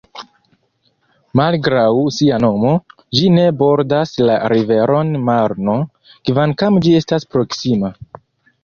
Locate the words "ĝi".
3.19-3.27, 6.89-7.01